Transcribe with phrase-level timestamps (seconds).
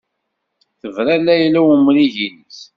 [0.79, 2.59] Tebra Layla i umrig-nnes.